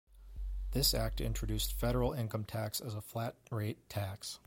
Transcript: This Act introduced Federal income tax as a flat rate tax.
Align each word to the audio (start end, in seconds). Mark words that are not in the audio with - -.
This 0.71 0.95
Act 0.95 1.21
introduced 1.21 1.73
Federal 1.75 2.11
income 2.13 2.43
tax 2.43 2.81
as 2.81 2.95
a 2.95 3.01
flat 3.03 3.35
rate 3.51 3.87
tax. 3.87 4.39